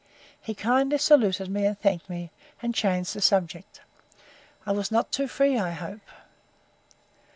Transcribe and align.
He 0.41 0.55
kindly 0.55 0.97
saluted 0.97 1.47
me, 1.51 1.67
and 1.67 1.79
thanked 1.79 2.09
me, 2.09 2.31
and 2.59 2.73
changed 2.73 3.13
the 3.13 3.21
subject.—I 3.21 4.71
was 4.71 4.89
not 4.91 5.11
too 5.11 5.27
free, 5.27 5.59
I 5.59 5.69
hope. 5.73 6.01